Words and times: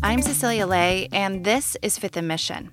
I'm 0.00 0.22
Cecilia 0.22 0.64
Lei, 0.64 1.08
and 1.10 1.44
this 1.44 1.76
is 1.82 1.98
Fifth 1.98 2.16
and 2.16 2.28
Mission. 2.28 2.70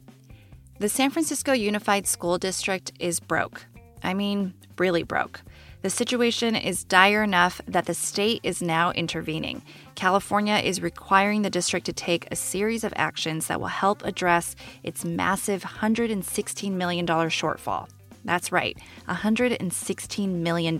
The 0.77 0.87
San 0.87 1.09
Francisco 1.09 1.53
Unified 1.53 2.05
School 2.05 2.37
District 2.37 2.91
is 2.99 3.19
broke. 3.19 3.65
I 4.03 4.13
mean, 4.13 4.53
really 4.77 5.01
broke. 5.01 5.41
The 5.81 5.89
situation 5.89 6.55
is 6.55 6.83
dire 6.83 7.23
enough 7.23 7.59
that 7.67 7.87
the 7.87 7.95
state 7.95 8.41
is 8.43 8.61
now 8.61 8.91
intervening. 8.91 9.63
California 9.95 10.57
is 10.57 10.83
requiring 10.83 11.41
the 11.41 11.49
district 11.49 11.87
to 11.87 11.93
take 11.93 12.27
a 12.29 12.35
series 12.35 12.83
of 12.83 12.93
actions 12.95 13.47
that 13.47 13.59
will 13.59 13.67
help 13.67 14.05
address 14.05 14.55
its 14.83 15.03
massive 15.03 15.63
$116 15.63 16.71
million 16.73 17.07
shortfall. 17.07 17.89
That's 18.25 18.51
right, 18.51 18.75
$116 19.07 20.29
million. 20.29 20.79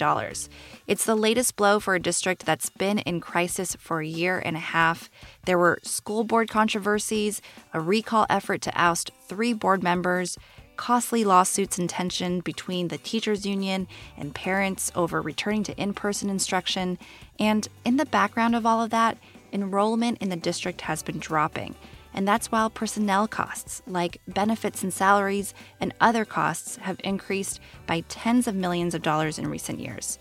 It's 0.88 1.06
the 1.06 1.16
latest 1.16 1.56
blow 1.56 1.80
for 1.80 1.94
a 1.94 2.00
district 2.00 2.44
that's 2.44 2.72
been 2.72 2.98
in 3.00 3.22
crisis 3.22 3.76
for 3.76 4.02
a 4.02 4.08
year 4.08 4.42
and 4.44 4.56
a 4.56 4.60
half. 4.60 5.12
There 5.46 5.60
were 5.60 5.78
school 5.84 6.24
board 6.24 6.50
controversies, 6.50 7.44
a 7.72 7.80
recall 7.80 8.26
effort 8.32 8.62
to 8.64 8.72
oust 8.76 9.12
three 9.28 9.54
board 9.54 9.84
members, 9.84 10.40
costly 10.76 11.24
lawsuits 11.24 11.78
and 11.78 11.88
tension 11.88 12.40
between 12.40 12.88
the 12.88 12.98
teachers 12.98 13.46
union 13.46 13.88
and 14.18 14.34
parents 14.34 14.92
over 14.96 15.22
returning 15.22 15.64
to 15.64 15.78
in-person 15.80 16.32
instruction, 16.32 16.98
and 17.40 17.68
in 17.86 17.98
the 17.98 18.08
background 18.08 18.56
of 18.56 18.66
all 18.66 18.82
of 18.82 18.90
that, 18.90 19.18
enrollment 19.54 20.18
in 20.18 20.30
the 20.30 20.36
district 20.36 20.82
has 20.82 21.04
been 21.04 21.20
dropping. 21.20 21.76
And 22.16 22.26
that's 22.26 22.50
while 22.50 22.70
personnel 22.70 23.28
costs, 23.28 23.84
like 23.86 24.22
benefits 24.26 24.82
and 24.82 24.94
salaries 24.94 25.54
and 25.82 25.94
other 26.00 26.24
costs, 26.24 26.78
have 26.78 27.00
increased 27.04 27.60
by 27.86 28.06
tens 28.08 28.48
of 28.48 28.56
millions 28.56 28.96
of 28.96 29.02
dollars 29.02 29.38
in 29.38 29.48
recent 29.48 29.80
years. 29.80 30.18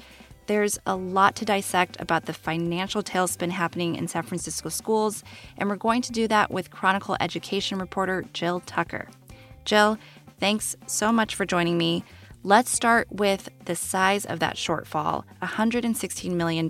There's 0.46 0.76
a 0.86 0.96
lot 0.96 1.36
to 1.36 1.44
dissect 1.44 1.96
about 2.00 2.26
the 2.26 2.34
financial 2.34 3.02
tailspin 3.02 3.50
happening 3.50 3.94
in 3.94 4.08
San 4.08 4.24
Francisco 4.24 4.68
schools, 4.68 5.22
and 5.56 5.70
we're 5.70 5.76
going 5.76 6.02
to 6.02 6.12
do 6.12 6.26
that 6.28 6.50
with 6.50 6.70
Chronicle 6.70 7.16
education 7.20 7.78
reporter 7.78 8.24
Jill 8.32 8.60
Tucker. 8.60 9.08
Jill, 9.64 9.96
thanks 10.40 10.76
so 10.86 11.12
much 11.12 11.36
for 11.36 11.46
joining 11.46 11.78
me. 11.78 12.04
Let's 12.42 12.70
start 12.70 13.06
with 13.10 13.48
the 13.64 13.76
size 13.76 14.26
of 14.26 14.40
that 14.40 14.56
shortfall 14.56 15.24
$116 15.40 16.32
million 16.32 16.68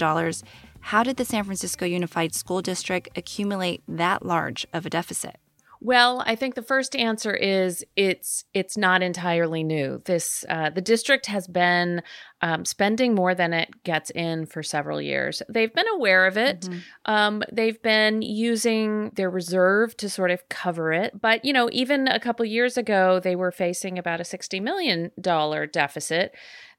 how 0.84 1.02
did 1.02 1.16
the 1.16 1.24
San 1.24 1.44
Francisco 1.44 1.86
Unified 1.86 2.34
School 2.34 2.60
District 2.60 3.08
accumulate 3.16 3.82
that 3.88 4.24
large 4.24 4.66
of 4.74 4.84
a 4.84 4.90
deficit? 4.90 5.36
Well, 5.80 6.22
I 6.26 6.34
think 6.34 6.56
the 6.56 6.62
first 6.62 6.94
answer 6.94 7.34
is 7.34 7.84
it's 7.96 8.44
it's 8.52 8.76
not 8.76 9.02
entirely 9.02 9.62
new. 9.62 10.02
This 10.04 10.44
uh, 10.48 10.68
the 10.70 10.82
district 10.82 11.26
has 11.26 11.46
been 11.46 12.02
um, 12.42 12.66
spending 12.66 13.14
more 13.14 13.34
than 13.34 13.54
it 13.54 13.82
gets 13.82 14.10
in 14.10 14.44
for 14.44 14.62
several 14.62 15.00
years. 15.00 15.42
They've 15.48 15.72
been 15.72 15.88
aware 15.94 16.26
of 16.26 16.36
it. 16.36 16.62
Mm-hmm. 16.62 16.78
Um, 17.06 17.42
they've 17.50 17.80
been 17.82 18.20
using 18.20 19.10
their 19.16 19.30
reserve 19.30 19.96
to 19.98 20.10
sort 20.10 20.30
of 20.30 20.48
cover 20.50 20.92
it. 20.92 21.18
But 21.18 21.46
you 21.46 21.52
know, 21.54 21.70
even 21.72 22.08
a 22.08 22.20
couple 22.20 22.44
years 22.44 22.76
ago, 22.76 23.20
they 23.20 23.36
were 23.36 23.52
facing 23.52 23.98
about 23.98 24.20
a 24.20 24.24
sixty 24.24 24.60
million 24.60 25.12
dollar 25.18 25.66
deficit 25.66 26.34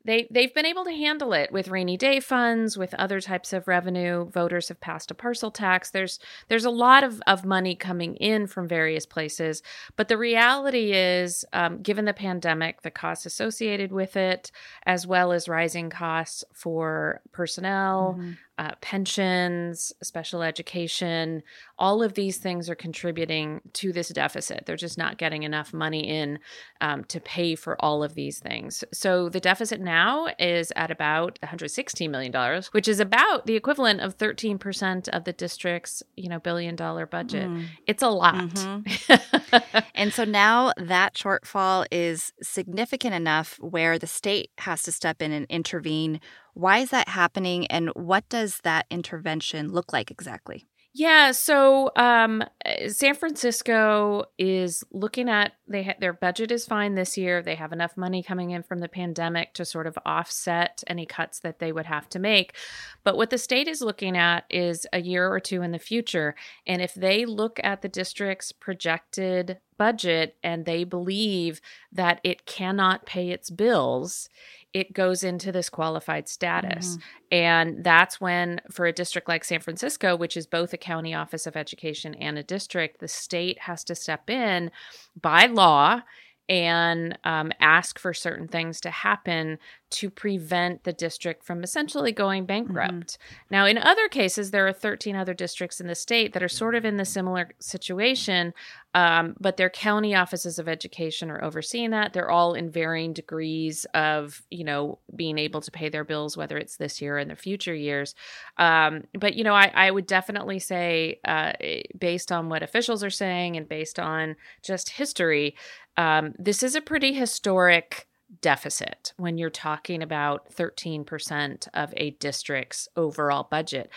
they 0.05 0.27
they've 0.29 0.53
been 0.53 0.65
able 0.65 0.85
to 0.85 0.91
handle 0.91 1.33
it 1.33 1.51
with 1.51 1.67
rainy 1.67 1.97
day 1.97 2.19
funds 2.19 2.77
with 2.77 2.93
other 2.93 3.19
types 3.19 3.51
of 3.51 3.67
revenue. 3.67 4.29
Voters 4.29 4.69
have 4.69 4.79
passed 4.79 5.11
a 5.11 5.15
parcel 5.15 5.51
tax. 5.51 5.89
There's 5.89 6.19
there's 6.47 6.65
a 6.65 6.69
lot 6.69 7.03
of, 7.03 7.21
of 7.27 7.43
money 7.43 7.75
coming 7.75 8.15
in 8.15 8.47
from 8.47 8.67
various 8.67 9.05
places. 9.05 9.63
But 9.95 10.07
the 10.07 10.17
reality 10.17 10.93
is 10.93 11.43
um, 11.51 11.81
given 11.81 12.05
the 12.05 12.13
pandemic 12.13 12.83
the 12.83 12.91
costs 12.91 13.25
associated 13.25 13.91
with 13.91 14.15
it 14.15 14.51
as 14.85 15.07
well 15.07 15.31
as 15.31 15.49
rising 15.49 15.89
costs 15.89 16.43
for 16.53 17.21
personnel 17.31 18.15
mm-hmm 18.17 18.31
uh, 18.57 18.71
pensions, 18.79 19.91
special 20.01 20.41
education, 20.41 21.43
all 21.77 22.01
of 22.01 22.13
these 22.13 22.37
things 22.37 22.69
are 22.69 22.75
contributing 22.75 23.61
to 23.73 23.91
this 23.91 24.09
deficit. 24.09 24.65
They're 24.65 24.77
just 24.77 24.97
not 24.97 25.17
getting 25.17 25.43
enough 25.43 25.73
money 25.73 26.07
in 26.07 26.39
um, 26.79 27.03
to 27.05 27.19
pay 27.19 27.55
for 27.55 27.75
all 27.83 28.03
of 28.03 28.15
these 28.15 28.39
things. 28.39 28.83
So 28.93 29.27
the 29.27 29.41
deficit 29.41 29.81
now 29.81 30.27
is 30.39 30.71
at 30.75 30.89
about 30.89 31.37
$116 31.43 32.09
million, 32.09 32.63
which 32.71 32.87
is 32.87 32.99
about 32.99 33.45
the 33.45 33.55
equivalent 33.55 33.99
of 33.99 34.17
13% 34.17 35.09
of 35.09 35.25
the 35.25 35.33
district's, 35.33 36.01
you 36.15 36.29
know, 36.29 36.39
billion 36.39 36.75
dollar 36.75 37.05
budget. 37.05 37.49
Mm. 37.49 37.65
It's 37.87 38.03
a 38.03 38.09
lot. 38.09 38.35
Mm-hmm. 38.35 39.79
and 39.95 40.13
so 40.13 40.23
now 40.23 40.71
that 40.77 41.15
shortfall 41.15 41.85
is 41.91 42.31
significant 42.41 43.13
enough 43.13 43.57
where 43.59 43.99
the 43.99 44.07
state 44.07 44.51
has 44.59 44.83
to 44.83 44.91
step 44.91 45.21
in 45.21 45.31
and 45.31 45.45
intervene 45.49 46.21
why 46.55 46.79
is 46.79 46.89
that 46.89 47.09
happening, 47.09 47.67
and 47.67 47.89
what 47.95 48.27
does 48.29 48.59
that 48.63 48.87
intervention 48.89 49.71
look 49.71 49.93
like 49.93 50.09
exactly? 50.09 50.65
Yeah, 50.93 51.31
so 51.31 51.91
um, 51.97 52.43
San 52.87 53.15
Francisco 53.15 54.25
is 54.37 54.83
looking 54.91 55.29
at 55.29 55.53
they 55.67 55.83
ha- 55.83 55.95
their 55.99 56.13
budget 56.13 56.51
is 56.51 56.65
fine 56.65 56.95
this 56.95 57.17
year. 57.17 57.41
They 57.41 57.55
have 57.55 57.71
enough 57.71 57.97
money 57.97 58.23
coming 58.23 58.51
in 58.51 58.63
from 58.63 58.79
the 58.79 58.87
pandemic 58.87 59.53
to 59.55 59.65
sort 59.65 59.87
of 59.87 59.97
offset 60.05 60.83
any 60.87 61.05
cuts 61.05 61.39
that 61.39 61.59
they 61.59 61.71
would 61.71 61.85
have 61.85 62.09
to 62.09 62.19
make. 62.19 62.55
But 63.03 63.17
what 63.17 63.29
the 63.29 63.37
state 63.37 63.67
is 63.67 63.81
looking 63.81 64.17
at 64.17 64.45
is 64.49 64.87
a 64.93 65.01
year 65.01 65.27
or 65.27 65.39
two 65.39 65.61
in 65.61 65.71
the 65.71 65.79
future, 65.79 66.35
and 66.65 66.81
if 66.81 66.93
they 66.93 67.25
look 67.25 67.59
at 67.63 67.81
the 67.81 67.89
district's 67.89 68.51
projected 68.51 69.59
budget 69.77 70.37
and 70.43 70.65
they 70.65 70.83
believe 70.83 71.61
that 71.91 72.21
it 72.23 72.45
cannot 72.45 73.05
pay 73.05 73.29
its 73.29 73.49
bills, 73.49 74.29
it 74.75 74.91
goes 74.91 75.23
into 75.23 75.53
this 75.53 75.69
qualified 75.69 76.27
status. 76.27 76.97
Mm-hmm. 76.97 77.07
And 77.31 77.83
that's 77.83 78.19
when, 78.19 78.59
for 78.69 78.85
a 78.85 78.91
district 78.91 79.29
like 79.29 79.45
San 79.45 79.61
Francisco, 79.61 80.17
which 80.17 80.35
is 80.35 80.47
both 80.47 80.73
a 80.73 80.77
county 80.77 81.13
office 81.13 81.47
of 81.47 81.55
education 81.55 82.13
and 82.15 82.37
a 82.37 82.43
district, 82.43 82.54
the 82.99 83.07
state 83.07 83.59
has 83.59 83.83
to 83.85 83.95
step 83.95 84.29
in 84.29 84.71
by 85.19 85.45
law 85.45 86.01
and 86.47 87.17
um, 87.23 87.51
ask 87.59 87.97
for 87.97 88.13
certain 88.13 88.47
things 88.47 88.79
to 88.81 88.91
happen 88.91 89.57
to 89.91 90.09
prevent 90.09 90.83
the 90.83 90.91
district 90.91 91.43
from 91.43 91.63
essentially 91.63 92.11
going 92.11 92.45
bankrupt. 92.45 92.91
Mm-hmm. 92.91 93.45
Now, 93.49 93.65
in 93.65 93.77
other 93.77 94.07
cases, 94.09 94.51
there 94.51 94.67
are 94.67 94.73
13 94.73 95.15
other 95.15 95.33
districts 95.33 95.79
in 95.79 95.87
the 95.87 95.95
state 95.95 96.33
that 96.33 96.43
are 96.43 96.49
sort 96.49 96.75
of 96.75 96.85
in 96.85 96.97
the 96.97 97.05
similar 97.05 97.51
situation, 97.59 98.53
um, 98.93 99.35
but 99.39 99.57
their 99.57 99.69
county 99.69 100.13
offices 100.13 100.59
of 100.59 100.67
education 100.67 101.29
are 101.31 101.43
overseeing 101.43 101.91
that. 101.91 102.13
They're 102.13 102.29
all 102.29 102.53
in 102.55 102.69
varying 102.69 103.13
degrees 103.13 103.85
of, 103.93 104.41
you 104.49 104.63
know, 104.63 104.99
being 105.15 105.37
able 105.37 105.61
to 105.61 105.71
pay 105.71 105.89
their 105.89 106.03
bills, 106.03 106.35
whether 106.35 106.57
it's 106.57 106.77
this 106.77 107.01
year 107.01 107.15
or 107.15 107.19
in 107.19 107.27
the 107.27 107.35
future 107.35 107.75
years. 107.75 108.15
Um, 108.57 109.03
but, 109.17 109.35
you 109.35 109.43
know, 109.43 109.53
I, 109.53 109.71
I 109.73 109.91
would 109.91 110.07
definitely 110.07 110.59
say, 110.59 111.19
uh, 111.25 111.53
based 111.97 112.31
on 112.31 112.49
what 112.49 112.63
officials 112.63 113.03
are 113.03 113.09
saying 113.09 113.55
and 113.55 113.67
based 113.67 113.99
on 113.99 114.35
just 114.61 114.89
history, 114.89 115.55
um, 115.97 116.33
this 116.37 116.63
is 116.63 116.75
a 116.75 116.81
pretty 116.81 117.13
historic 117.13 118.07
deficit 118.41 119.13
when 119.17 119.37
you're 119.37 119.49
talking 119.49 120.01
about 120.01 120.49
13% 120.53 121.67
of 121.73 121.93
a 121.95 122.11
district's 122.11 122.87
overall 122.95 123.47
budget. 123.49 123.89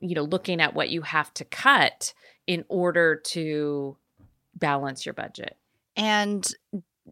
You 0.00 0.14
know, 0.14 0.22
looking 0.22 0.60
at 0.60 0.74
what 0.74 0.90
you 0.90 1.02
have 1.02 1.32
to 1.34 1.44
cut 1.44 2.12
in 2.46 2.64
order 2.68 3.16
to 3.16 3.96
balance 4.54 5.06
your 5.06 5.12
budget. 5.12 5.56
And 5.96 6.46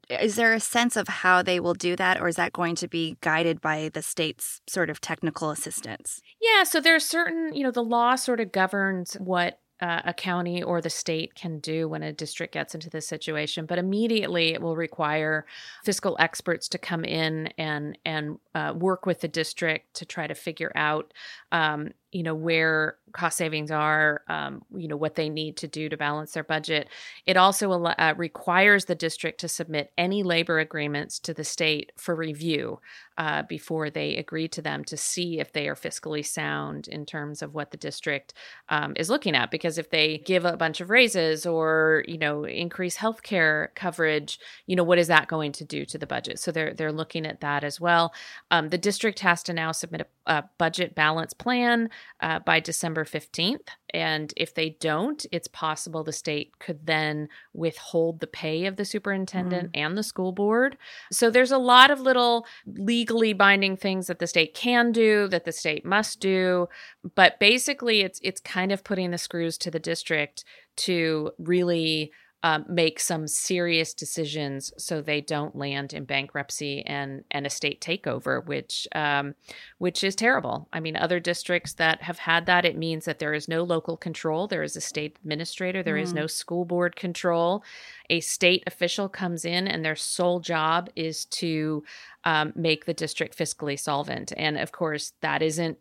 is 0.09 0.37
there 0.37 0.53
a 0.53 0.61
sense 0.61 0.97
of 0.97 1.09
how 1.09 1.43
they 1.43 1.61
will 1.61 1.75
do 1.75 1.97
that, 1.97 2.21
or 2.21 2.29
is 2.29 2.37
that 2.37 2.53
going 2.53 2.75
to 2.77 2.89
be 2.89 3.17
guided 3.21 3.61
by 3.61 3.91
the 3.93 4.03
state's 4.03 4.61
sort 4.67 4.91
of 4.91 5.01
technical 5.01 5.51
assistance? 5.51 6.21
Yeah, 6.41 6.65
so 6.65 6.81
there's 6.81 7.05
certain, 7.05 7.55
you 7.55 7.63
know, 7.63 7.71
the 7.71 7.83
law 7.83 8.17
sort 8.17 8.41
of 8.41 8.53
governs 8.53 9.15
what 9.15 9.61
uh, 9.81 10.01
a 10.05 10.15
county 10.15 10.63
or 10.63 10.81
the 10.81 10.91
state 10.91 11.35
can 11.35 11.59
do 11.59 11.89
when 11.89 12.03
a 12.03 12.13
district 12.13 12.55
gets 12.55 12.75
into 12.75 12.89
this 12.91 13.07
situation 13.07 13.67
but 13.67 13.79
immediately 13.79 14.55
it 14.55 14.63
will 14.63 14.77
require 14.77 15.47
fiscal 15.85 16.17
experts 16.19 16.69
to 16.69 16.79
come 16.79 17.05
in 17.05 17.49
and 17.59 17.99
and 18.05 18.39
uh, 18.55 18.73
work 18.77 19.07
with 19.07 19.21
the 19.21 19.29
district 19.29 19.95
to 19.95 20.05
try 20.05 20.27
to 20.27 20.35
figure 20.35 20.73
out 20.75 21.13
um, 21.53 21.91
you 22.13 22.23
know 22.23 22.35
where 22.35 22.97
cost 23.13 23.39
savings 23.39 23.71
are 23.71 24.23
um, 24.29 24.63
you 24.75 24.89
know 24.89 24.97
what 24.97 25.15
they 25.15 25.29
need 25.29 25.57
to 25.57 25.67
do 25.67 25.89
to 25.89 25.97
balance 25.97 26.33
their 26.33 26.45
budget. 26.45 26.89
It 27.25 27.37
also 27.37 27.73
uh, 27.73 28.15
requires 28.17 28.85
the 28.85 28.95
district 28.95 29.41
to 29.41 29.49
submit 29.49 29.93
any 29.97 30.23
labor 30.23 30.59
agreements 30.59 31.19
to 31.21 31.35
the 31.35 31.45
state 31.45 31.93
for 31.97 32.15
review 32.15 32.81
uh, 33.19 33.43
before 33.43 33.91
they 33.91 34.17
agree 34.17 34.49
to 34.49 34.63
them 34.63 34.85
to 34.85 34.97
see 34.97 35.41
if 35.41 35.53
they 35.53 35.69
are 35.69 35.75
fiscally 35.75 36.25
sound 36.25 36.89
in 36.89 37.07
terms 37.07 37.43
of 37.43 37.55
what 37.55 37.71
the 37.71 37.77
district 37.77 38.35
um, 38.69 38.93
is 38.97 39.09
looking 39.09 39.35
at. 39.35 39.51
Because 39.51 39.79
if 39.79 39.91
they 39.91 40.19
give 40.19 40.45
a 40.45 40.57
bunch 40.57 40.81
of 40.81 40.91
raises 40.91 41.47
or 41.47 42.05
you 42.07 42.19
know 42.19 42.45
increase 42.45 42.97
healthcare 42.97 43.75
coverage 43.75 44.39
you 44.67 44.77
know 44.77 44.85
what 44.85 44.99
is 44.99 45.09
that 45.09 45.29
going 45.29 45.53
to 45.53 45.65
do 45.65 45.85
to 45.87 45.99
the 45.99 46.07
budget? 46.07 46.39
So 46.39 46.53
they're 46.53 46.75
they're 46.75 46.93
looking 46.93 47.27
at 47.27 47.41
that 47.41 47.65
as 47.65 47.81
well. 47.81 48.13
Um, 48.51 48.69
the 48.69 48.79
district 48.79 49.21
has 49.21 49.43
to 49.45 49.53
now 49.53 49.73
submit 49.73 50.03
a, 50.27 50.33
a 50.33 50.45
budget 50.59 50.95
balance 50.95 51.33
plan 51.33 51.91
uh, 52.21 52.39
by 52.41 52.61
December 52.61 53.05
15th. 53.05 53.69
And 53.93 54.33
if 54.37 54.55
they 54.55 54.77
don't, 54.81 55.25
it's 55.33 55.49
possible 55.49 56.03
the 56.03 56.13
state 56.13 56.53
could 56.59 56.87
then 56.87 57.29
withhold 57.53 58.21
the 58.21 58.27
pay 58.27 58.67
of 58.67 58.77
the 58.77 58.85
superintendent 58.85 59.73
mm. 59.73 59.79
and 59.81 59.97
the 59.97 60.03
school 60.03 60.33
board. 60.33 60.77
So 61.13 61.31
there's 61.31 61.53
a 61.53 61.59
lot 61.59 61.91
of 61.91 62.01
little 62.01 62.47
legally 62.67 63.33
binding 63.33 63.77
things 63.77 64.07
that 64.07 64.19
the 64.19 64.27
state 64.27 64.55
can 64.55 64.93
do, 64.93 65.29
that 65.29 65.45
the 65.45 65.53
state 65.53 65.85
must 65.85 66.21
do. 66.21 66.69
But 67.15 67.39
basically, 67.39 68.01
it's 68.01 68.21
it's 68.23 68.41
kind 68.41 68.73
of 68.73 68.85
putting 68.85 69.11
the 69.11 69.19
screws 69.19 69.59
to 69.59 69.71
the 69.71 69.79
district 69.79 70.45
to 70.77 71.31
really 71.39 72.13
um, 72.47 72.65
make 72.69 73.01
some 73.01 73.27
serious 73.27 73.93
decisions 73.93 74.73
so 74.79 75.03
they 75.03 75.21
don't 75.21 75.57
land 75.57 75.93
in 75.93 76.05
bankruptcy 76.05 76.87
and 76.87 77.25
and 77.33 77.45
estate 77.45 77.81
takeover, 77.81 78.47
which 78.47 78.87
um, 78.95 79.35
which 79.79 80.05
is 80.05 80.15
terrible. 80.15 80.69
I 80.73 80.79
mean, 80.79 80.97
other 80.97 81.19
districts 81.19 81.73
that 81.75 82.03
have 82.03 82.21
had 82.21 82.47
that, 82.47 82.65
it 82.65 82.79
means 82.79 83.05
that 83.05 83.19
there 83.19 83.35
is 83.35 83.49
no 83.49 83.65
local 83.65 83.97
control. 83.97 84.47
There 84.47 84.63
is 84.63 84.77
a 84.77 84.81
state 84.81 85.17
administrator. 85.25 85.83
There 85.83 85.97
mm. 85.97 86.03
is 86.03 86.13
no 86.13 86.29
school 86.29 86.65
board 86.65 86.95
control. 86.95 87.65
A 88.11 88.21
state 88.21 88.63
official 88.69 89.09
comes 89.09 89.45
in, 89.45 89.67
and 89.67 89.85
their 89.85 89.97
sole 89.97 90.39
job 90.39 90.89
is 90.95 91.25
to 91.25 91.83
um, 92.23 92.53
make 92.55 92.85
the 92.85 92.95
district 92.95 93.37
fiscally 93.37 93.79
solvent. 93.79 94.33
And 94.37 94.57
of 94.57 94.71
course, 94.71 95.15
that 95.21 95.43
isn't 95.43 95.79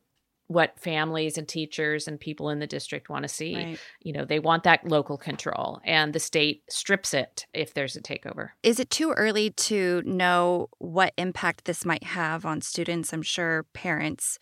what 0.47 0.79
families 0.79 1.37
and 1.37 1.47
teachers 1.47 2.07
and 2.07 2.19
people 2.19 2.49
in 2.49 2.59
the 2.59 2.67
district 2.67 3.09
want 3.09 3.23
to 3.23 3.29
see. 3.29 3.55
Right. 3.55 3.79
You 4.01 4.13
know, 4.13 4.25
they 4.25 4.39
want 4.39 4.63
that 4.63 4.87
local 4.87 5.17
control, 5.17 5.81
and 5.83 6.13
the 6.13 6.19
state 6.19 6.63
strips 6.69 7.13
it 7.13 7.47
if 7.53 7.73
there's 7.73 7.95
a 7.95 8.01
takeover. 8.01 8.49
Is 8.61 8.79
it 8.79 8.89
too 8.89 9.11
early 9.11 9.49
to 9.51 10.01
know 10.05 10.69
what 10.77 11.13
impact 11.17 11.65
this 11.65 11.85
might 11.85 12.03
have 12.03 12.45
on 12.45 12.61
students? 12.61 13.11
I'm 13.11 13.23
sure 13.23 13.63
parents, 13.73 14.37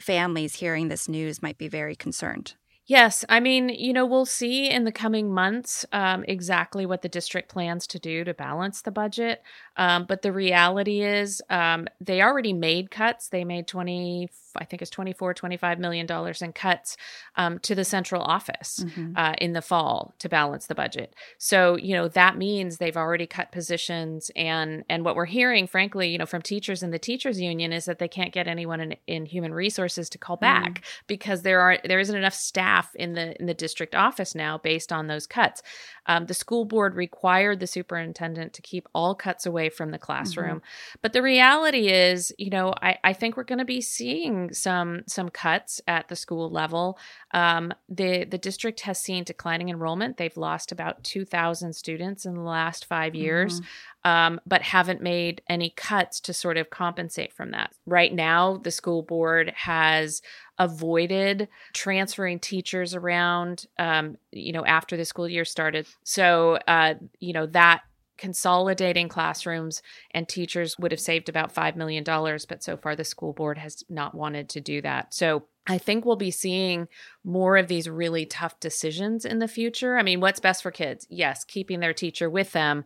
families 0.00 0.56
hearing 0.56 0.88
this 0.88 1.08
news 1.08 1.42
might 1.42 1.58
be 1.58 1.68
very 1.68 1.96
concerned. 1.96 2.54
Yes, 2.88 3.24
I 3.28 3.40
mean, 3.40 3.68
you 3.68 3.92
know, 3.92 4.06
we'll 4.06 4.26
see 4.26 4.70
in 4.70 4.84
the 4.84 4.92
coming 4.92 5.34
months 5.34 5.84
um, 5.90 6.24
exactly 6.28 6.86
what 6.86 7.02
the 7.02 7.08
district 7.08 7.50
plans 7.50 7.84
to 7.88 7.98
do 7.98 8.22
to 8.22 8.32
balance 8.32 8.82
the 8.82 8.92
budget. 8.92 9.42
Um, 9.76 10.04
but 10.04 10.22
the 10.22 10.32
reality 10.32 11.02
is, 11.02 11.42
um, 11.50 11.86
they 12.00 12.22
already 12.22 12.52
made 12.52 12.90
cuts. 12.90 13.28
They 13.28 13.44
made 13.44 13.66
20, 13.66 14.28
I 14.56 14.64
think 14.64 14.82
it's 14.82 14.90
24, 14.90 15.34
25 15.34 15.78
million 15.78 16.06
dollars 16.06 16.42
in 16.42 16.52
cuts 16.52 16.96
um, 17.36 17.58
to 17.60 17.74
the 17.74 17.84
central 17.84 18.22
office 18.22 18.84
mm-hmm. 18.84 19.12
uh, 19.16 19.34
in 19.38 19.52
the 19.52 19.62
fall 19.62 20.14
to 20.18 20.28
balance 20.28 20.66
the 20.66 20.74
budget. 20.74 21.14
So, 21.38 21.76
you 21.76 21.94
know, 21.94 22.08
that 22.08 22.36
means 22.38 22.78
they've 22.78 22.96
already 22.96 23.26
cut 23.26 23.52
positions. 23.52 24.30
And, 24.34 24.84
and 24.88 25.04
what 25.04 25.16
we're 25.16 25.26
hearing, 25.26 25.66
frankly, 25.66 26.08
you 26.08 26.18
know, 26.18 26.26
from 26.26 26.42
teachers 26.42 26.82
in 26.82 26.90
the 26.90 26.98
teachers 26.98 27.40
union 27.40 27.72
is 27.72 27.84
that 27.84 27.98
they 27.98 28.08
can't 28.08 28.32
get 28.32 28.46
anyone 28.46 28.80
in, 28.80 28.96
in 29.06 29.26
human 29.26 29.52
resources 29.52 30.08
to 30.10 30.18
call 30.18 30.36
back 30.36 30.80
mm 30.80 30.82
because 31.06 31.42
there 31.42 31.60
are, 31.60 31.78
there 31.84 32.00
isn't 32.00 32.16
enough 32.16 32.34
staff 32.34 32.94
in 32.94 33.14
the, 33.14 33.38
in 33.38 33.46
the 33.46 33.54
district 33.54 33.94
office 33.94 34.34
now 34.34 34.58
based 34.58 34.92
on 34.92 35.06
those 35.06 35.26
cuts. 35.26 35.62
Um, 36.06 36.26
the 36.26 36.34
school 36.34 36.64
board 36.64 36.94
required 36.94 37.60
the 37.60 37.66
superintendent 37.66 38.52
to 38.54 38.62
keep 38.62 38.88
all 38.94 39.14
cuts 39.14 39.46
away 39.66 39.74
from 39.74 39.90
the 39.90 39.98
classroom. 39.98 40.58
Mm-hmm. 40.58 40.98
But 41.02 41.12
the 41.12 41.22
reality 41.22 41.88
is, 41.88 42.32
you 42.38 42.50
know, 42.50 42.72
I, 42.80 42.98
I 43.04 43.12
think 43.12 43.36
we're 43.36 43.44
going 43.44 43.58
to 43.58 43.64
be 43.64 43.80
seeing 43.80 44.52
some 44.52 45.02
some 45.06 45.28
cuts 45.28 45.80
at 45.86 46.08
the 46.08 46.16
school 46.16 46.50
level. 46.50 46.98
Um, 47.32 47.72
the 47.88 48.24
the 48.24 48.38
district 48.38 48.80
has 48.80 48.98
seen 48.98 49.24
declining 49.24 49.68
enrollment. 49.68 50.16
They've 50.16 50.36
lost 50.36 50.72
about 50.72 51.04
two 51.04 51.24
thousand 51.24 51.74
students 51.74 52.26
in 52.26 52.34
the 52.34 52.42
last 52.42 52.86
five 52.86 53.14
years. 53.14 53.60
Mm-hmm. 53.60 53.66
Um, 54.04 54.40
but 54.46 54.62
haven't 54.62 55.02
made 55.02 55.42
any 55.48 55.70
cuts 55.70 56.20
to 56.20 56.32
sort 56.32 56.58
of 56.58 56.70
compensate 56.70 57.32
from 57.32 57.50
that. 57.50 57.72
Right 57.86 58.14
now, 58.14 58.56
the 58.56 58.70
school 58.70 59.02
board 59.02 59.52
has 59.56 60.22
avoided 60.58 61.48
transferring 61.72 62.38
teachers 62.38 62.94
around, 62.94 63.66
um, 63.80 64.16
you 64.30 64.52
know, 64.52 64.64
after 64.64 64.96
the 64.96 65.04
school 65.04 65.28
year 65.28 65.44
started. 65.44 65.88
So, 66.04 66.54
uh, 66.68 66.94
you 67.18 67.32
know, 67.32 67.46
that 67.46 67.80
consolidating 68.18 69.08
classrooms 69.08 69.82
and 70.10 70.28
teachers 70.28 70.78
would 70.78 70.90
have 70.90 71.00
saved 71.00 71.28
about 71.28 71.54
$5 71.54 71.76
million, 71.76 72.04
but 72.04 72.62
so 72.62 72.76
far 72.76 72.96
the 72.96 73.04
school 73.04 73.32
board 73.32 73.58
has 73.58 73.84
not 73.88 74.14
wanted 74.14 74.48
to 74.50 74.60
do 74.60 74.80
that. 74.82 75.12
So 75.14 75.46
I 75.66 75.78
think 75.78 76.04
we'll 76.04 76.16
be 76.16 76.30
seeing 76.30 76.88
more 77.24 77.56
of 77.56 77.68
these 77.68 77.88
really 77.88 78.24
tough 78.24 78.58
decisions 78.60 79.24
in 79.24 79.38
the 79.38 79.48
future. 79.48 79.98
I 79.98 80.02
mean, 80.02 80.20
what's 80.20 80.40
best 80.40 80.62
for 80.62 80.70
kids? 80.70 81.06
Yes, 81.10 81.44
keeping 81.44 81.80
their 81.80 81.94
teacher 81.94 82.30
with 82.30 82.52
them, 82.52 82.84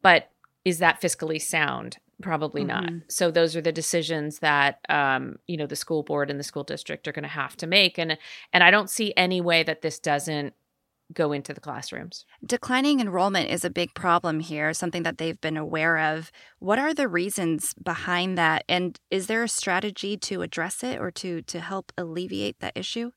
but 0.00 0.30
is 0.64 0.78
that 0.78 1.00
fiscally 1.00 1.40
sound? 1.40 1.98
Probably 2.22 2.64
mm-hmm. 2.64 2.68
not. 2.68 2.92
So 3.08 3.30
those 3.30 3.56
are 3.56 3.60
the 3.60 3.72
decisions 3.72 4.38
that 4.38 4.78
um, 4.88 5.36
you 5.46 5.56
know 5.56 5.66
the 5.66 5.76
school 5.76 6.02
board 6.02 6.30
and 6.30 6.38
the 6.38 6.44
school 6.44 6.62
district 6.62 7.08
are 7.08 7.12
going 7.12 7.24
to 7.24 7.28
have 7.28 7.56
to 7.56 7.66
make, 7.66 7.98
and 7.98 8.16
and 8.52 8.62
I 8.62 8.70
don't 8.70 8.88
see 8.88 9.12
any 9.16 9.40
way 9.40 9.62
that 9.64 9.82
this 9.82 9.98
doesn't 9.98 10.54
go 11.12 11.32
into 11.32 11.52
the 11.54 11.60
classrooms. 11.60 12.24
Declining 12.44 13.00
enrollment 13.00 13.50
is 13.50 13.64
a 13.64 13.70
big 13.70 13.94
problem 13.94 14.40
here, 14.40 14.72
something 14.74 15.02
that 15.04 15.18
they've 15.18 15.40
been 15.40 15.56
aware 15.56 15.98
of. 15.98 16.30
What 16.58 16.78
are 16.78 16.94
the 16.94 17.08
reasons 17.08 17.74
behind 17.74 18.36
that 18.38 18.64
and 18.68 18.98
is 19.10 19.26
there 19.26 19.42
a 19.42 19.48
strategy 19.48 20.16
to 20.18 20.42
address 20.42 20.82
it 20.82 20.98
or 20.98 21.10
to 21.12 21.42
to 21.42 21.60
help 21.60 21.92
alleviate 21.96 22.58
that 22.60 22.76
issue? 22.76 23.12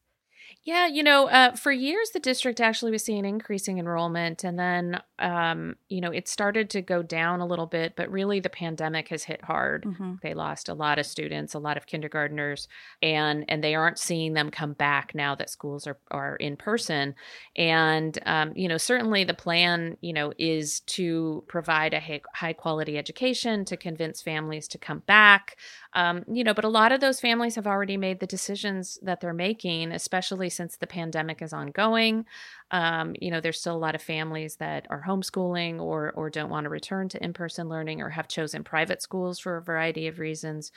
Yeah, 0.66 0.88
you 0.88 1.04
know, 1.04 1.28
uh, 1.28 1.56
for 1.56 1.72
years 1.72 2.10
the 2.10 2.20
district 2.20 2.60
actually 2.60 2.92
was 2.92 3.04
seeing 3.04 3.24
increasing 3.24 3.78
enrollment, 3.78 4.44
and 4.44 4.58
then 4.58 5.00
um, 5.20 5.76
you 5.90 6.02
know 6.02 6.10
it 6.10 6.28
started 6.28 6.72
to 6.72 6.82
go 6.82 7.04
down 7.04 7.40
a 7.40 7.46
little 7.46 7.68
bit. 7.68 7.96
But 7.96 8.10
really, 8.10 8.40
the 8.40 8.50
pandemic 8.50 9.10
has 9.10 9.24
hit 9.24 9.44
hard. 9.44 9.84
Mm-hmm. 9.84 10.16
They 10.24 10.34
lost 10.34 10.68
a 10.68 10.74
lot 10.74 10.98
of 10.98 11.06
students, 11.06 11.54
a 11.54 11.60
lot 11.60 11.78
of 11.78 11.86
kindergarteners, 11.86 12.68
and 13.04 13.46
and 13.48 13.64
they 13.64 13.76
aren't 13.76 14.00
seeing 14.00 14.34
them 14.34 14.50
come 14.50 14.74
back 14.74 15.14
now 15.14 15.36
that 15.36 15.52
schools 15.52 15.86
are 15.86 16.00
are 16.10 16.36
in 16.38 16.58
person. 16.58 17.14
And 17.56 18.18
um, 18.26 18.52
you 18.56 18.68
know, 18.68 18.78
certainly 18.78 19.24
the 19.24 19.36
plan, 19.36 19.98
you 20.02 20.14
know, 20.14 20.34
is 20.40 20.80
to 20.80 21.44
provide 21.48 21.94
a 21.94 22.00
high, 22.00 22.22
high 22.34 22.54
quality 22.54 22.98
education 22.98 23.66
to 23.66 23.78
convince 23.78 24.20
families 24.24 24.68
to 24.70 24.80
come 24.80 25.04
back. 25.06 25.58
Um, 25.94 26.24
you 26.28 26.44
know, 26.44 26.56
but 26.56 26.66
a 26.66 26.70
lot 26.70 26.92
of 26.92 27.02
those 27.02 27.20
families 27.20 27.54
have 27.54 27.68
already 27.68 27.98
made 27.98 28.20
the 28.20 28.26
decisions 28.26 28.98
that 29.04 29.22
they're 29.22 29.32
making, 29.32 29.92
especially 29.92 30.50
since 30.56 30.78
the 30.78 30.88
pandemic 30.88 31.42
is 31.42 31.54
ongoing. 31.54 32.26
Um, 32.72 33.16
you 33.20 33.32
know, 33.32 33.42
there's 33.42 33.60
still 33.60 33.76
a 33.76 33.78
lot 33.78 33.96
of 33.96 34.02
families 34.02 34.56
that 34.58 34.88
are 34.90 35.04
homeschooling 35.06 35.80
or 35.80 36.12
or 36.16 36.30
don't 36.30 36.50
want 36.50 36.66
to 36.66 36.70
return 36.70 37.10
to 37.10 37.24
in-person 37.24 37.70
learning 37.70 38.02
or 38.02 38.10
have 38.10 38.28
chosen 38.28 38.64
private 38.64 39.02
schools 39.02 39.40
for 39.40 39.58
a 39.58 39.62
variety 39.62 40.08
of 40.08 40.20
reasons. 40.20 40.72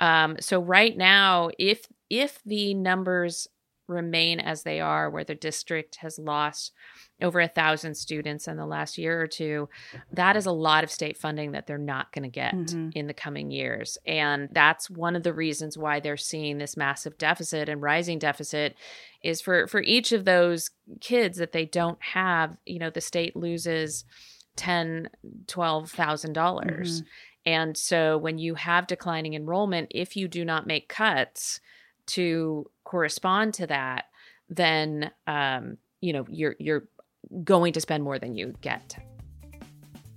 Um, 0.00 0.36
so 0.40 0.60
right 0.60 0.96
now, 0.96 1.50
if 1.58 1.86
if 2.10 2.40
the 2.44 2.74
numbers 2.74 3.48
remain 3.86 4.40
as 4.40 4.62
they 4.62 4.80
are, 4.80 5.10
where 5.10 5.24
the 5.24 5.34
district 5.34 5.96
has 5.96 6.18
lost 6.18 6.72
over 7.22 7.40
a 7.40 7.48
thousand 7.48 7.94
students 7.94 8.48
in 8.48 8.56
the 8.56 8.66
last 8.66 8.98
year 8.98 9.20
or 9.20 9.26
two, 9.26 9.68
that 10.12 10.36
is 10.36 10.46
a 10.46 10.52
lot 10.52 10.84
of 10.84 10.90
state 10.90 11.16
funding 11.16 11.52
that 11.52 11.66
they're 11.66 11.78
not 11.78 12.12
going 12.12 12.22
to 12.22 12.28
get 12.28 12.54
mm-hmm. 12.54 12.90
in 12.94 13.06
the 13.06 13.14
coming 13.14 13.50
years. 13.50 13.98
And 14.06 14.48
that's 14.52 14.90
one 14.90 15.16
of 15.16 15.22
the 15.22 15.34
reasons 15.34 15.78
why 15.78 16.00
they're 16.00 16.16
seeing 16.16 16.58
this 16.58 16.76
massive 16.76 17.18
deficit 17.18 17.68
and 17.68 17.80
rising 17.80 18.18
deficit 18.18 18.76
is 19.22 19.40
for 19.40 19.66
for 19.66 19.80
each 19.82 20.12
of 20.12 20.24
those 20.24 20.70
kids 21.00 21.38
that 21.38 21.52
they 21.52 21.64
don't 21.64 22.02
have, 22.02 22.56
you 22.66 22.78
know, 22.78 22.90
the 22.90 23.00
state 23.00 23.36
loses 23.36 24.04
ten, 24.56 25.08
twelve 25.46 25.90
thousand 25.90 26.32
dollars. 26.32 27.00
Mm-hmm. 27.00 27.08
And 27.46 27.76
so 27.76 28.16
when 28.16 28.38
you 28.38 28.54
have 28.54 28.86
declining 28.86 29.34
enrollment, 29.34 29.88
if 29.90 30.16
you 30.16 30.28
do 30.28 30.44
not 30.44 30.66
make 30.66 30.88
cuts 30.88 31.60
to 32.08 32.66
correspond 32.84 33.54
to 33.54 33.66
that, 33.66 34.06
then 34.48 35.10
um, 35.26 35.78
you 36.00 36.12
know 36.12 36.26
you're 36.28 36.56
you're 36.58 36.84
going 37.42 37.72
to 37.72 37.80
spend 37.80 38.04
more 38.04 38.18
than 38.18 38.34
you 38.34 38.54
get. 38.60 38.96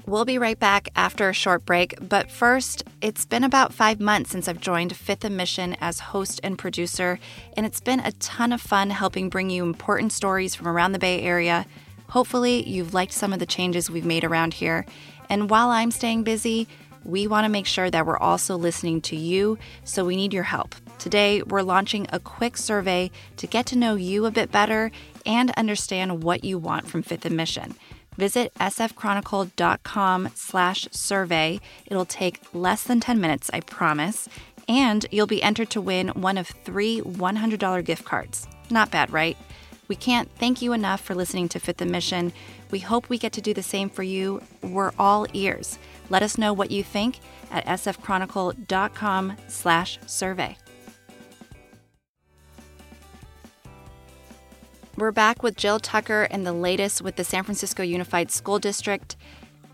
We'll 0.05 0.23
be 0.23 0.37
right 0.37 0.57
back 0.57 0.87
after 0.95 1.27
a 1.27 1.33
short 1.33 1.65
break, 1.65 1.95
but 2.07 2.31
first, 2.31 2.85
it's 3.01 3.25
been 3.25 3.43
about 3.43 3.73
five 3.73 3.99
months 3.99 4.29
since 4.29 4.47
I've 4.47 4.61
joined 4.61 4.95
Fifth 4.95 5.25
and 5.25 5.35
Mission 5.35 5.75
as 5.81 5.99
host 5.99 6.39
and 6.43 6.57
producer, 6.57 7.19
and 7.57 7.65
it's 7.65 7.81
been 7.81 7.99
a 7.99 8.13
ton 8.13 8.53
of 8.53 8.61
fun 8.61 8.89
helping 8.89 9.27
bring 9.27 9.49
you 9.49 9.63
important 9.63 10.13
stories 10.13 10.55
from 10.55 10.69
around 10.69 10.93
the 10.93 10.99
Bay 10.99 11.21
Area. 11.21 11.65
Hopefully, 12.07 12.65
you've 12.65 12.93
liked 12.93 13.11
some 13.11 13.33
of 13.33 13.39
the 13.39 13.45
changes 13.45 13.89
we've 13.89 14.05
made 14.05 14.23
around 14.23 14.53
here. 14.53 14.85
And 15.29 15.49
while 15.49 15.71
I'm 15.71 15.91
staying 15.91 16.23
busy, 16.23 16.69
we 17.07 17.25
want 17.25 17.45
to 17.45 17.49
make 17.49 17.65
sure 17.65 17.89
that 17.89 18.05
we're 18.05 18.17
also 18.17 18.55
listening 18.57 19.01
to 19.01 19.15
you, 19.15 19.57
so 19.83 20.05
we 20.05 20.15
need 20.15 20.33
your 20.33 20.43
help. 20.43 20.75
Today, 20.99 21.41
we're 21.41 21.61
launching 21.61 22.05
a 22.11 22.19
quick 22.19 22.57
survey 22.57 23.09
to 23.37 23.47
get 23.47 23.65
to 23.67 23.77
know 23.77 23.95
you 23.95 24.25
a 24.25 24.31
bit 24.31 24.51
better 24.51 24.91
and 25.25 25.51
understand 25.51 26.23
what 26.23 26.43
you 26.43 26.57
want 26.57 26.87
from 26.87 27.01
Fifth 27.01 27.25
and 27.25 27.37
Mission. 27.37 27.75
Visit 28.17 28.53
sfchronicle.com 28.55 30.29
slash 30.33 30.87
survey. 30.91 31.59
It'll 31.85 32.05
take 32.05 32.41
less 32.53 32.83
than 32.83 32.99
10 32.99 33.21
minutes, 33.21 33.49
I 33.53 33.61
promise. 33.61 34.27
And 34.67 35.05
you'll 35.11 35.27
be 35.27 35.41
entered 35.41 35.69
to 35.71 35.81
win 35.81 36.09
one 36.09 36.37
of 36.37 36.47
three 36.47 36.99
$100 37.01 37.85
gift 37.85 38.03
cards. 38.03 38.47
Not 38.69 38.91
bad, 38.91 39.11
right? 39.13 39.37
We 39.87 39.95
can't 39.95 40.29
thank 40.37 40.61
you 40.61 40.73
enough 40.73 40.99
for 40.99 41.15
listening 41.15 41.47
to 41.49 41.59
Fifth 41.59 41.81
and 41.81 41.91
Mission. 41.91 42.33
We 42.71 42.79
hope 42.79 43.09
we 43.09 43.17
get 43.17 43.33
to 43.33 43.41
do 43.41 43.53
the 43.53 43.63
same 43.63 43.89
for 43.89 44.03
you. 44.03 44.41
We're 44.61 44.91
all 44.99 45.25
ears. 45.33 45.79
Let 46.09 46.23
us 46.23 46.37
know 46.37 46.53
what 46.53 46.71
you 46.71 46.83
think 46.83 47.19
at 47.51 47.65
sfchronicle.com 47.65 49.37
slash 49.47 49.99
survey. 50.05 50.57
We're 54.97 55.11
back 55.11 55.43
with 55.43 55.55
Jill 55.55 55.79
Tucker 55.79 56.23
and 56.23 56.45
the 56.45 56.53
latest 56.53 57.03
with 57.03 57.17
the 57.17 57.23
San 57.23 57.43
Francisco 57.43 57.83
Unified 57.83 58.31
School 58.31 58.57
District. 58.57 59.15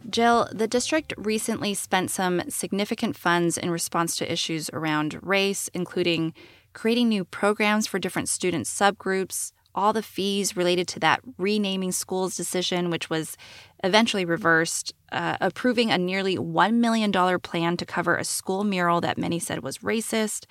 Jill, 0.10 0.50
the 0.52 0.68
district 0.68 1.14
recently 1.18 1.74
spent 1.74 2.12
some 2.12 2.42
significant 2.50 3.16
funds 3.16 3.58
in 3.58 3.72
response 3.72 4.18
to 4.18 4.30
issues 4.30 4.70
around 4.72 5.18
race, 5.22 5.70
including 5.74 6.34
creating 6.74 7.08
new 7.08 7.24
programs 7.24 7.88
for 7.88 8.00
different 8.00 8.28
student 8.28 8.66
subgroups, 8.66 9.54
all 9.76 9.94
the 9.94 10.04
fees 10.04 10.56
related 10.56 10.88
to 10.90 11.00
that 11.00 11.22
renaming 11.38 11.92
schools 11.92 12.36
decision, 12.36 12.90
which 12.90 13.10
was 13.10 13.38
eventually 13.84 14.26
reversed, 14.26 14.94
uh, 15.12 15.38
approving 15.42 15.92
a 15.92 15.98
nearly 15.98 16.38
$1 16.38 16.74
million 16.76 17.12
plan 17.40 17.78
to 17.78 17.86
cover 17.86 18.16
a 18.16 18.24
school 18.24 18.64
mural 18.64 19.02
that 19.02 19.18
many 19.18 19.40
said 19.40 19.64
was 19.64 19.80
racist. 19.80 20.46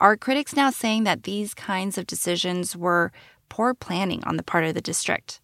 Are 0.00 0.16
critics 0.16 0.54
now 0.54 0.70
saying 0.70 1.04
that 1.04 1.24
these 1.24 1.54
kinds 1.54 1.98
of 1.98 2.06
decisions 2.06 2.76
were 2.76 3.12
poor 3.48 3.74
planning 3.74 4.22
on 4.24 4.36
the 4.36 4.42
part 4.42 4.64
of 4.64 4.74
the 4.74 4.80
district. 4.80 5.40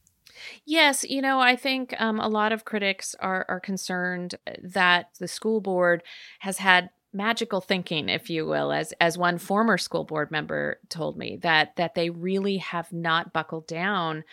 Yes, 0.65 1.05
you 1.05 1.23
know, 1.23 1.41
I 1.41 1.57
think 1.57 1.95
um, 1.99 2.21
a 2.21 2.29
lot 2.29 2.53
of 2.53 2.65
critics 2.65 3.15
are 3.21 3.47
are 3.49 3.61
concerned 3.61 4.35
that 4.63 5.11
the 5.19 5.29
school 5.29 5.61
board 5.61 6.03
has 6.41 6.59
had 6.59 6.91
magical 7.15 7.61
thinking 7.61 8.09
if 8.09 8.29
you 8.29 8.45
will 8.45 8.73
as 8.73 8.93
as 9.01 9.17
one 9.17 9.39
former 9.39 9.79
school 9.79 10.05
board 10.05 10.31
member 10.31 10.79
told 10.89 11.17
me 11.17 11.37
that 11.43 11.75
that 11.77 11.95
they 11.95 12.11
really 12.11 12.59
have 12.59 12.93
not 12.93 13.33
buckled 13.33 13.67
down 13.67 14.25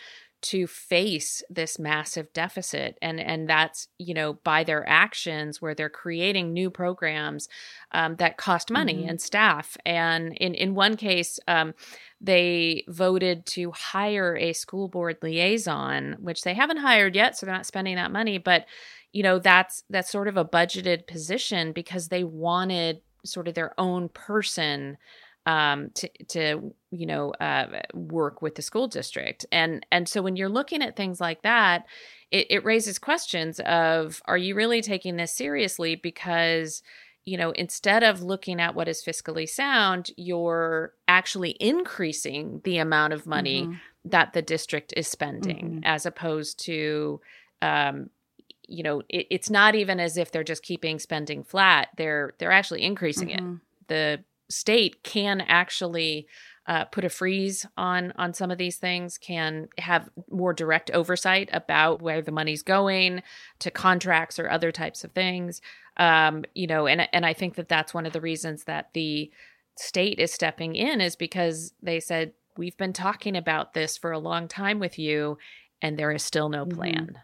to 0.42 0.66
face 0.66 1.42
this 1.48 1.78
massive 1.78 2.32
deficit 2.32 2.98
and 3.00 3.20
and 3.20 3.48
that's 3.48 3.86
you 3.98 4.12
know 4.12 4.34
by 4.34 4.64
their 4.64 4.86
actions 4.88 5.62
where 5.62 5.74
they're 5.74 5.88
creating 5.88 6.52
new 6.52 6.68
programs 6.68 7.48
um, 7.92 8.16
that 8.16 8.36
cost 8.36 8.70
money 8.70 8.94
mm-hmm. 8.94 9.10
and 9.10 9.20
staff 9.20 9.76
and 9.86 10.36
in 10.38 10.54
in 10.54 10.74
one 10.74 10.96
case 10.96 11.38
um, 11.46 11.72
they 12.20 12.84
voted 12.88 13.46
to 13.46 13.70
hire 13.70 14.36
a 14.36 14.52
school 14.52 14.88
board 14.88 15.16
liaison 15.22 16.16
which 16.18 16.42
they 16.42 16.54
haven't 16.54 16.78
hired 16.78 17.14
yet 17.14 17.38
so 17.38 17.46
they're 17.46 17.54
not 17.54 17.66
spending 17.66 17.94
that 17.94 18.10
money 18.10 18.36
but 18.36 18.66
you 19.12 19.22
know 19.22 19.38
that's 19.38 19.84
that's 19.90 20.10
sort 20.10 20.28
of 20.28 20.36
a 20.36 20.44
budgeted 20.44 21.06
position 21.06 21.72
because 21.72 22.08
they 22.08 22.24
wanted 22.24 23.00
sort 23.24 23.48
of 23.48 23.54
their 23.54 23.78
own 23.78 24.08
person 24.08 24.96
um, 25.46 25.90
to 25.94 26.08
to 26.28 26.74
you 26.90 27.06
know 27.06 27.30
uh, 27.32 27.82
work 27.94 28.42
with 28.42 28.54
the 28.54 28.62
school 28.62 28.88
district 28.88 29.44
and 29.52 29.84
and 29.90 30.08
so 30.08 30.22
when 30.22 30.36
you're 30.36 30.48
looking 30.48 30.82
at 30.82 30.96
things 30.96 31.20
like 31.20 31.42
that 31.42 31.86
it, 32.30 32.46
it 32.50 32.64
raises 32.64 32.98
questions 32.98 33.60
of 33.60 34.22
are 34.26 34.36
you 34.36 34.54
really 34.54 34.82
taking 34.82 35.16
this 35.16 35.34
seriously 35.34 35.96
because 35.96 36.82
you 37.24 37.36
know 37.36 37.50
instead 37.52 38.04
of 38.04 38.22
looking 38.22 38.60
at 38.60 38.74
what 38.74 38.88
is 38.88 39.02
fiscally 39.04 39.48
sound 39.48 40.10
you're 40.16 40.92
actually 41.08 41.56
increasing 41.58 42.60
the 42.64 42.78
amount 42.78 43.12
of 43.12 43.26
money 43.26 43.64
mm-hmm. 43.64 43.74
that 44.04 44.32
the 44.32 44.42
district 44.42 44.94
is 44.96 45.08
spending 45.08 45.66
mm-hmm. 45.66 45.84
as 45.84 46.06
opposed 46.06 46.60
to 46.60 47.20
um, 47.62 48.10
you 48.72 48.82
know 48.82 49.02
it, 49.08 49.26
it's 49.30 49.50
not 49.50 49.74
even 49.74 50.00
as 50.00 50.16
if 50.16 50.30
they're 50.30 50.42
just 50.42 50.62
keeping 50.62 50.98
spending 50.98 51.44
flat 51.44 51.88
they're 51.96 52.34
they're 52.38 52.52
actually 52.52 52.82
increasing 52.82 53.28
mm-hmm. 53.28 53.54
it 53.54 53.60
the 53.88 54.24
state 54.48 55.02
can 55.02 55.40
actually 55.42 56.26
uh, 56.66 56.84
put 56.84 57.04
a 57.04 57.08
freeze 57.08 57.66
on 57.76 58.12
on 58.16 58.32
some 58.32 58.50
of 58.50 58.58
these 58.58 58.76
things 58.76 59.18
can 59.18 59.68
have 59.78 60.08
more 60.30 60.52
direct 60.52 60.90
oversight 60.92 61.48
about 61.52 62.00
where 62.00 62.22
the 62.22 62.30
money's 62.30 62.62
going 62.62 63.22
to 63.58 63.70
contracts 63.70 64.38
or 64.38 64.48
other 64.48 64.70
types 64.70 65.02
of 65.02 65.10
things 65.12 65.60
um, 65.96 66.44
you 66.54 66.66
know 66.66 66.86
and 66.86 67.08
and 67.12 67.26
i 67.26 67.32
think 67.32 67.56
that 67.56 67.68
that's 67.68 67.92
one 67.92 68.06
of 68.06 68.12
the 68.12 68.20
reasons 68.20 68.64
that 68.64 68.90
the 68.94 69.30
state 69.76 70.18
is 70.18 70.32
stepping 70.32 70.76
in 70.76 71.00
is 71.00 71.16
because 71.16 71.72
they 71.82 71.98
said 71.98 72.32
we've 72.56 72.76
been 72.76 72.92
talking 72.92 73.36
about 73.36 73.74
this 73.74 73.96
for 73.96 74.12
a 74.12 74.18
long 74.18 74.46
time 74.46 74.78
with 74.78 74.98
you 74.98 75.36
and 75.80 75.98
there 75.98 76.12
is 76.12 76.22
still 76.22 76.48
no 76.48 76.64
mm-hmm. 76.64 76.76
plan 76.76 76.94
mm-hmm. 76.94 77.16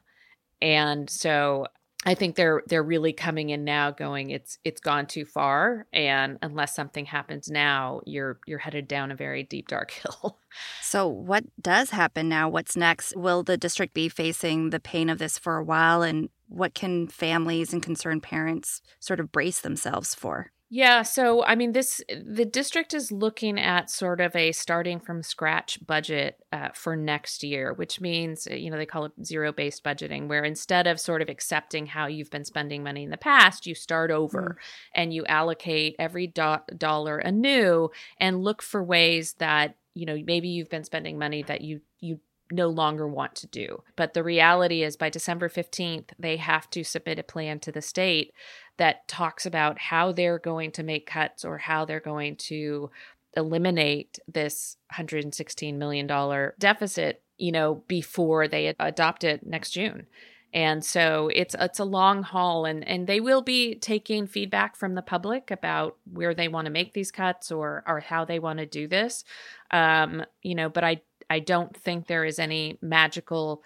And 0.61 1.09
so 1.09 1.67
I 2.07 2.15
think 2.15 2.37
they're 2.37 2.63
they're 2.67 2.83
really 2.83 3.13
coming 3.13 3.51
in 3.51 3.65
now 3.65 3.91
going 3.91 4.31
it's 4.31 4.59
it's 4.65 4.81
gone 4.81 5.07
too 5.07 5.25
far 5.25 5.87
and 5.93 6.39
unless 6.43 6.75
something 6.75 7.05
happens 7.05 7.51
now 7.51 8.01
you're 8.07 8.39
you're 8.47 8.61
headed 8.61 8.87
down 8.87 9.11
a 9.11 9.17
very 9.17 9.43
deep 9.43 9.69
dark 9.69 9.91
hill. 10.23 10.39
So 10.81 11.09
what 11.09 11.45
does 11.61 11.91
happen 11.91 12.29
now? 12.29 12.49
What's 12.49 12.77
next? 12.77 13.17
Will 13.17 13.43
the 13.43 13.57
district 13.57 13.95
be 13.95 14.09
facing 14.09 14.71
the 14.71 14.81
pain 14.81 15.11
of 15.11 15.19
this 15.19 15.39
for 15.39 15.57
a 15.57 15.65
while 15.65 16.03
and 16.03 16.29
what 16.49 16.75
can 16.75 17.09
families 17.09 17.73
and 17.73 17.83
concerned 17.83 18.23
parents 18.23 18.81
sort 19.01 19.21
of 19.21 19.33
brace 19.33 19.61
themselves 19.61 20.15
for? 20.15 20.53
Yeah, 20.71 21.01
so 21.01 21.43
I 21.45 21.55
mean, 21.55 21.73
this 21.73 22.03
the 22.09 22.45
district 22.45 22.93
is 22.93 23.11
looking 23.11 23.59
at 23.59 23.89
sort 23.89 24.21
of 24.21 24.37
a 24.37 24.53
starting 24.53 25.01
from 25.01 25.23
scratch 25.23 25.79
budget 25.87 26.45
uh, 26.53 26.69
for 26.75 26.95
next 26.95 27.43
year, 27.43 27.73
which 27.73 28.03
means 28.03 28.47
uh, 28.47 28.55
you 28.55 28.71
know 28.71 28.77
they 28.77 28.85
call 28.85 29.07
it 29.07 29.13
zero 29.25 29.51
based 29.51 29.83
budgeting, 29.83 30.29
where 30.29 30.45
instead 30.45 30.87
of 30.87 31.01
sort 31.01 31.23
of 31.23 31.31
accepting 31.31 31.87
how 31.87 32.07
you've 32.07 32.31
been 32.31 32.45
spending 32.45 32.83
money 32.83 33.05
in 33.05 33.11
the 33.11 33.17
past, 33.17 33.67
you 33.67 33.75
start 33.75 34.11
over 34.11 34.59
mm. 34.61 34.65
and 34.95 35.15
you 35.15 35.25
allocate 35.25 35.97
every 35.99 36.27
do- 36.27 36.57
dollar 36.77 37.17
anew 37.17 37.89
and 38.19 38.45
look 38.45 38.61
for 38.61 38.85
ways 38.85 39.37
that 39.39 39.75
you 39.95 40.05
know 40.05 40.19
maybe 40.27 40.49
you've 40.49 40.69
been 40.69 40.85
spending 40.85 41.19
money 41.19 41.43
that 41.43 41.63
you 41.63 41.81
you 42.01 42.21
no 42.51 42.69
longer 42.69 43.07
want 43.07 43.35
to 43.37 43.47
do. 43.47 43.83
But 43.97 44.15
the 44.15 44.23
reality 44.23 44.83
is 44.83 44.97
by 44.97 45.11
December 45.11 45.49
15th, 45.49 46.11
they 46.19 46.37
have 46.37 46.69
to 46.71 46.85
submit 46.85 47.19
a 47.19 47.23
plan 47.23 47.61
to 47.61 47.73
the 47.73 47.83
state 47.83 48.33
that 48.77 49.07
talks 49.09 49.45
about 49.45 49.79
how 49.79 50.13
they're 50.13 50.39
going 50.39 50.71
to 50.73 50.83
make 50.83 51.07
cuts 51.07 51.45
or 51.45 51.59
how 51.59 51.85
they're 51.85 52.01
going 52.01 52.37
to 52.37 52.91
eliminate 53.37 54.19
this 54.27 54.77
$116 54.95 55.75
million 55.75 56.53
deficit, 56.59 57.23
you 57.37 57.53
know, 57.53 57.83
before 57.87 58.49
they 58.49 58.75
adopt 58.79 59.25
it 59.25 59.47
next 59.47 59.71
June. 59.73 60.07
And 60.55 60.83
so 60.83 61.31
it's 61.35 61.55
it's 61.59 61.79
a 61.79 61.85
long 61.85 62.23
haul 62.23 62.65
and 62.65 62.87
and 62.89 63.07
they 63.07 63.21
will 63.21 63.43
be 63.43 63.75
taking 63.75 64.27
feedback 64.27 64.77
from 64.77 64.95
the 64.95 65.03
public 65.03 65.51
about 65.51 65.97
where 66.11 66.33
they 66.33 66.49
want 66.49 66.65
to 66.65 66.71
make 66.71 66.95
these 66.95 67.11
cuts 67.11 67.53
or 67.53 67.85
or 67.87 68.01
how 68.01 68.25
they 68.25 68.39
want 68.39 68.59
to 68.59 68.67
do 68.67 68.89
this. 68.89 69.25
Um, 69.71 70.25
you 70.43 70.55
know, 70.55 70.71
but 70.71 70.85
I 70.85 71.03
I 71.31 71.41
don't 71.41 71.77
think 71.77 72.07
there 72.07 72.25
is 72.25 72.39
any 72.39 72.79
magical 72.81 73.63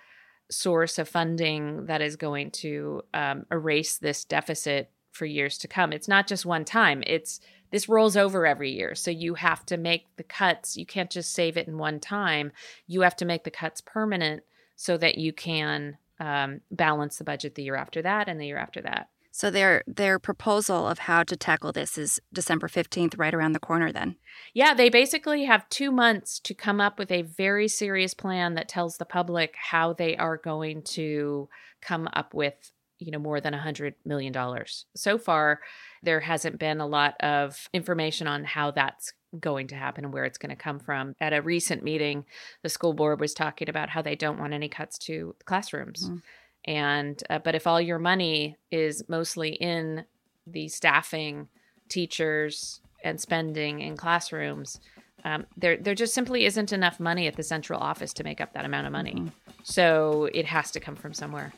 source 0.50 0.99
of 0.99 1.09
funding 1.09 1.87
that 1.87 2.02
is 2.02 2.16
going 2.16 2.50
to 2.50 3.02
um, 3.14 3.47
erase 3.50 3.99
this 3.99 4.25
deficit 4.25 4.90
for 5.12 5.26
years 5.26 5.59
to 5.59 5.69
come. 5.69 5.92
It's 5.92 6.09
not 6.09 6.26
just 6.26 6.47
one 6.47 6.64
time. 6.64 7.02
It's 7.07 7.40
this 7.71 7.88
rolls 7.88 8.16
over 8.16 8.47
every 8.47 8.71
year. 8.73 8.95
So 8.95 9.11
you 9.11 9.35
have 9.35 9.64
to 9.66 9.76
make 9.76 10.07
the 10.16 10.23
cuts. 10.23 10.76
You 10.76 10.85
can't 10.85 11.11
just 11.11 11.33
save 11.33 11.57
it 11.57 11.69
in 11.69 11.78
one 11.78 12.00
time. 12.00 12.52
You 12.87 13.00
have 13.00 13.16
to 13.16 13.25
make 13.25 13.45
the 13.45 13.50
cuts 13.50 13.81
permanent 13.81 14.42
so 14.76 14.99
that 14.99 15.16
you 15.16 15.33
can 15.33 15.97
um, 16.21 16.61
balance 16.71 17.16
the 17.16 17.25
budget 17.25 17.54
the 17.54 17.62
year 17.62 17.76
after 17.76 18.02
that 18.02 18.28
and 18.28 18.40
the 18.40 18.47
year 18.47 18.59
after 18.59 18.83
that. 18.83 19.09
So 19.33 19.51
their 19.51 19.83
their 19.87 20.19
proposal 20.19 20.87
of 20.87 21.01
how 21.01 21.23
to 21.25 21.37
tackle 21.37 21.73
this 21.73 21.97
is 21.97 22.21
December 22.33 22.69
15th 22.69 23.19
right 23.19 23.35
around 23.35 23.53
the 23.53 23.59
corner 23.59 23.91
then. 23.91 24.17
Yeah, 24.53 24.75
they 24.75 24.91
basically 24.91 25.45
have 25.47 25.69
2 25.71 25.91
months 25.91 26.39
to 26.41 26.55
come 26.55 26.81
up 26.81 26.99
with 26.99 27.11
a 27.11 27.23
very 27.23 27.67
serious 27.67 28.12
plan 28.12 28.55
that 28.55 28.69
tells 28.69 28.99
the 28.99 29.07
public 29.07 29.55
how 29.57 29.95
they 29.95 30.17
are 30.19 30.37
going 30.37 30.83
to 30.83 31.49
come 31.81 32.09
up 32.12 32.35
with 32.35 32.73
you 32.99 33.11
know 33.11 33.19
more 33.19 33.41
than 33.41 33.55
a 33.55 33.61
hundred 33.61 33.95
million 34.05 34.33
dollars 34.33 34.87
so 34.95 35.19
far 35.19 35.61
there 36.03 36.21
hasn't 36.21 36.59
been 36.59 36.81
a 36.81 36.87
lot 36.87 37.15
of 37.21 37.69
information 37.73 38.27
on 38.27 38.45
how 38.45 38.71
that's 38.71 39.12
going 39.41 39.67
to 39.67 39.75
happen 39.75 40.05
and 40.05 40.12
where 40.12 40.25
it's 40.25 40.39
going 40.39 40.51
to 40.51 40.57
come 40.57 40.79
from 40.79 41.17
at 41.21 41.33
a 41.33 41.43
recent 41.43 41.83
meeting 41.83 42.25
the 42.62 42.69
school 42.69 42.93
board 42.93 43.19
was 43.19 43.35
talking 43.35 43.69
about 43.69 43.89
how 43.89 44.03
they 44.03 44.15
don't 44.15 44.39
want 44.39 44.53
any 44.53 44.69
cuts 44.69 44.99
to 44.99 45.35
classrooms 45.45 46.05
mm-hmm. 46.05 46.19
And 46.64 47.23
uh, 47.31 47.38
but 47.38 47.54
if 47.54 47.66
all 47.66 47.81
your 47.81 47.99
money 47.99 48.57
is 48.71 49.02
mostly 49.09 49.50
in 49.50 50.04
the 50.47 50.69
staffing 50.69 51.49
teachers 51.88 52.81
and 53.04 53.21
spending 53.21 53.81
in 53.81 53.97
classrooms 53.97 54.81
um, 55.25 55.47
there 55.57 55.76
there 55.76 55.95
just 55.95 56.14
simply 56.14 56.45
isn't 56.45 56.73
enough 56.73 56.99
money 56.99 57.26
at 57.26 57.37
the 57.37 57.42
central 57.42 57.81
office 57.81 58.12
to 58.12 58.25
make 58.25 58.40
up 58.40 58.52
that 58.52 58.64
amount 58.64 58.87
of 58.87 58.92
money 58.92 59.14
mm-hmm. 59.14 59.28
so 59.62 60.28
it 60.35 60.47
has 60.47 60.71
to 60.71 60.81
come 60.81 60.97
from 60.97 61.12
somewhere 61.12 61.52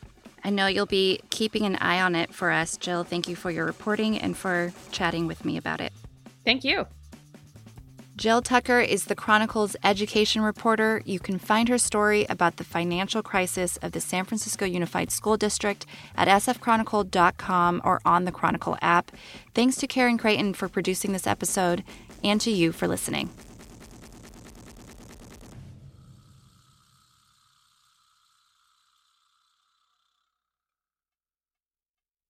I 0.46 0.50
know 0.50 0.66
you'll 0.66 0.84
be 0.84 1.20
keeping 1.30 1.64
an 1.64 1.76
eye 1.76 2.02
on 2.02 2.14
it 2.14 2.34
for 2.34 2.50
us. 2.50 2.76
Jill, 2.76 3.02
thank 3.02 3.28
you 3.28 3.34
for 3.34 3.50
your 3.50 3.64
reporting 3.64 4.18
and 4.18 4.36
for 4.36 4.74
chatting 4.92 5.26
with 5.26 5.42
me 5.42 5.56
about 5.56 5.80
it. 5.80 5.90
Thank 6.44 6.64
you. 6.64 6.86
Jill 8.16 8.42
Tucker 8.42 8.78
is 8.78 9.06
the 9.06 9.16
Chronicle's 9.16 9.74
education 9.82 10.42
reporter. 10.42 11.02
You 11.04 11.18
can 11.18 11.36
find 11.36 11.68
her 11.68 11.78
story 11.78 12.26
about 12.30 12.58
the 12.58 12.64
financial 12.64 13.22
crisis 13.22 13.76
of 13.78 13.90
the 13.90 14.00
San 14.00 14.24
Francisco 14.24 14.64
Unified 14.64 15.10
School 15.10 15.36
District 15.36 15.84
at 16.14 16.28
sfchronicle.com 16.28 17.82
or 17.84 18.00
on 18.04 18.24
the 18.24 18.30
Chronicle 18.30 18.78
app. 18.80 19.10
Thanks 19.52 19.74
to 19.76 19.88
Karen 19.88 20.16
Creighton 20.16 20.54
for 20.54 20.68
producing 20.68 21.12
this 21.12 21.26
episode 21.26 21.82
and 22.22 22.40
to 22.40 22.52
you 22.52 22.70
for 22.70 22.86
listening. 22.86 23.30